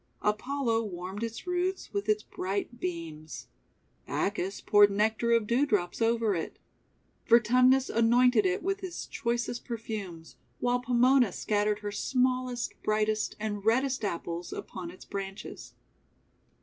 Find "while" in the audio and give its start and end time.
10.59-10.79